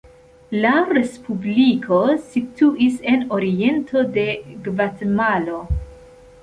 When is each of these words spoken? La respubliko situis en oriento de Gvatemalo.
La 0.61 0.69
respubliko 0.97 1.99
situis 2.31 2.99
en 3.13 3.25
oriento 3.39 4.05
de 4.19 4.27
Gvatemalo. 4.69 5.63